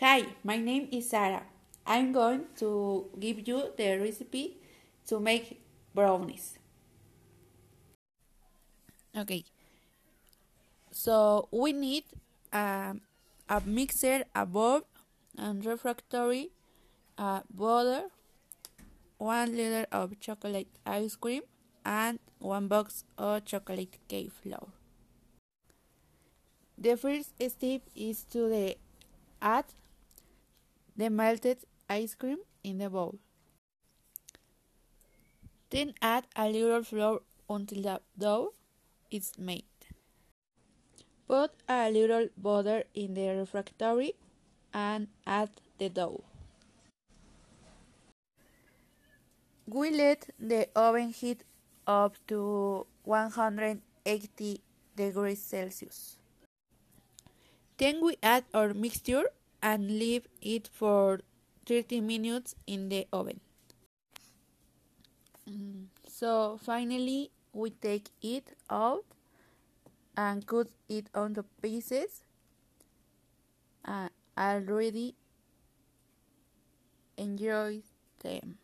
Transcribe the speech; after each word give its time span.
Hi, 0.00 0.26
my 0.42 0.56
name 0.56 0.88
is 0.90 1.10
Sarah. 1.10 1.44
I'm 1.86 2.10
going 2.10 2.46
to 2.56 3.06
give 3.20 3.46
you 3.46 3.70
the 3.76 3.96
recipe 4.00 4.58
to 5.06 5.20
make 5.20 5.62
brownies. 5.94 6.58
Okay, 9.16 9.44
so 10.90 11.46
we 11.52 11.72
need 11.72 12.02
um, 12.52 13.02
a 13.48 13.62
mixer, 13.64 14.24
a 14.34 14.44
bowl, 14.44 14.82
and 15.38 15.64
refractory, 15.64 16.50
uh, 17.16 17.42
butter, 17.48 18.10
one 19.18 19.56
liter 19.56 19.86
of 19.92 20.18
chocolate 20.18 20.74
ice 20.84 21.14
cream, 21.14 21.42
and 21.84 22.18
one 22.40 22.66
box 22.66 23.04
of 23.16 23.44
chocolate 23.44 23.98
cake 24.08 24.32
flour. 24.42 24.74
The 26.76 26.96
first 26.96 27.38
step 27.38 27.82
is 27.94 28.24
to 28.34 28.48
the 28.48 28.76
add 29.40 29.66
the 30.96 31.10
melted 31.10 31.58
ice 31.88 32.14
cream 32.14 32.38
in 32.62 32.78
the 32.78 32.88
bowl. 32.88 33.18
Then 35.70 35.94
add 36.00 36.26
a 36.36 36.48
little 36.48 36.84
flour 36.84 37.20
until 37.50 37.82
the 37.82 38.00
dough 38.16 38.54
is 39.10 39.32
made. 39.38 39.64
Put 41.26 41.50
a 41.68 41.90
little 41.90 42.28
butter 42.36 42.84
in 42.94 43.14
the 43.14 43.28
refractory 43.28 44.14
and 44.72 45.08
add 45.26 45.50
the 45.78 45.88
dough. 45.88 46.22
We 49.66 49.90
let 49.90 50.28
the 50.38 50.68
oven 50.76 51.10
heat 51.10 51.42
up 51.86 52.16
to 52.28 52.86
180 53.04 54.60
degrees 54.94 55.42
Celsius. 55.42 56.18
Then 57.78 58.04
we 58.04 58.16
add 58.22 58.44
our 58.52 58.74
mixture 58.74 59.24
and 59.64 59.88
leave 59.98 60.28
it 60.42 60.68
for 60.68 61.20
30 61.66 62.00
minutes 62.02 62.54
in 62.66 62.90
the 62.90 63.06
oven. 63.12 63.40
So 66.06 66.58
finally 66.62 67.30
we 67.52 67.70
take 67.70 68.10
it 68.22 68.52
out 68.68 69.04
and 70.16 70.46
cut 70.46 70.68
it 70.88 71.08
onto 71.14 71.44
pieces 71.62 72.24
and 73.84 74.10
already 74.36 75.14
enjoy 77.16 77.82
them. 78.20 78.58